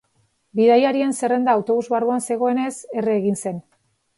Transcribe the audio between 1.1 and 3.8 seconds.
zerrenda autobus barruan zegoenez, erre egin zen.